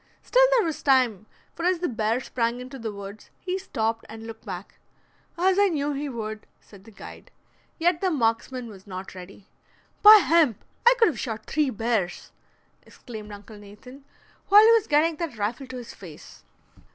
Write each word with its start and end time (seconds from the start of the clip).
Still 0.23 0.41
there 0.49 0.65
was 0.65 0.81
time, 0.81 1.27
for 1.53 1.63
as 1.63 1.77
the 1.77 1.87
bear 1.87 2.19
sprang 2.21 2.59
into 2.59 2.79
the 2.79 2.91
woods 2.91 3.29
he 3.39 3.59
stopped 3.59 4.03
and 4.09 4.25
looked 4.25 4.43
back, 4.47 4.79
"as 5.37 5.59
I 5.59 5.67
knew 5.69 5.93
he 5.93 6.09
would," 6.09 6.47
said 6.59 6.85
the 6.85 6.91
guide; 6.91 7.29
yet 7.77 8.01
the 8.01 8.09
marksman 8.09 8.67
was 8.67 8.87
not 8.87 9.13
ready. 9.13 9.45
"By 10.01 10.15
hemp! 10.15 10.65
I 10.87 10.95
could 10.97 11.07
have 11.09 11.19
shot 11.19 11.45
three 11.45 11.69
bears," 11.69 12.31
exclaimed 12.81 13.31
Uncle 13.31 13.59
Nathan, 13.59 14.03
"while 14.47 14.63
he 14.63 14.71
was 14.71 14.87
getting 14.87 15.17
that 15.17 15.37
rifle 15.37 15.67
to 15.67 15.77
his 15.77 15.93
face!" 15.93 16.43